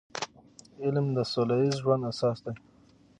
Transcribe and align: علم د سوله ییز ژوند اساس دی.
علم 0.83 1.05
د 1.17 1.19
سوله 1.31 1.55
ییز 1.61 1.75
ژوند 1.83 2.03
اساس 2.11 2.37
دی. 2.45 2.53